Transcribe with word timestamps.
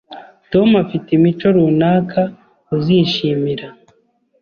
Tom 0.51 0.69
afite 0.83 1.07
imico 1.17 1.45
runaka 1.55 2.21
uzishimira 2.75 3.67